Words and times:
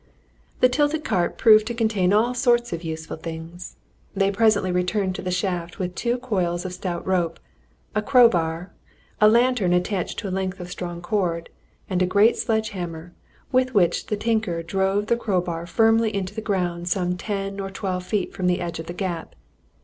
The 0.61 0.67
tilted 0.67 1.03
cart 1.03 1.37
proved 1.37 1.67
to 1.67 1.75
contain 1.75 2.11
all 2.11 2.33
sorts 2.33 2.73
of 2.73 2.83
useful 2.83 3.17
things: 3.17 3.75
they 4.15 4.31
presently 4.31 4.71
returned 4.71 5.13
to 5.13 5.21
the 5.21 5.29
shaft 5.29 5.77
with 5.77 5.93
two 5.93 6.17
coils 6.17 6.65
of 6.65 6.73
stout 6.73 7.05
rope, 7.05 7.39
a 7.93 8.01
crowbar, 8.01 8.71
a 9.21 9.29
lantern 9.29 9.73
attached 9.73 10.17
to 10.17 10.27
a 10.27 10.31
length 10.33 10.59
of 10.59 10.71
strong 10.71 11.03
cord, 11.03 11.51
and 11.87 12.01
a 12.01 12.07
great 12.07 12.35
sledge 12.35 12.71
hammer, 12.71 13.13
with 13.51 13.75
which 13.75 14.07
the 14.07 14.17
tinker 14.17 14.63
drove 14.63 15.05
the 15.05 15.15
crowbar 15.15 15.67
firmly 15.67 16.09
into 16.15 16.33
the 16.33 16.41
ground 16.41 16.87
some 16.87 17.15
ten 17.15 17.59
or 17.59 17.69
twelve 17.69 18.03
feet 18.03 18.33
from 18.33 18.47
the 18.47 18.59
edge 18.59 18.79
of 18.79 18.87
the 18.87 18.93
gap. 18.93 19.35